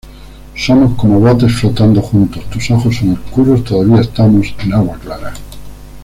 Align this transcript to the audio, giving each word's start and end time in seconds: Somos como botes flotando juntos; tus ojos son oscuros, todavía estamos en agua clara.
Somos 0.55 0.97
como 0.97 1.19
botes 1.19 1.53
flotando 1.53 2.01
juntos; 2.01 2.43
tus 2.49 2.71
ojos 2.71 2.95
son 2.95 3.11
oscuros, 3.13 3.63
todavía 3.63 4.01
estamos 4.01 4.47
en 4.63 4.73
agua 4.73 4.97
clara. 4.97 5.31